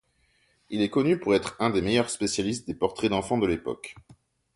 [0.71, 3.93] Il est connu pour être un des meilleurs spécialistes des portraits d'enfants de l'époque.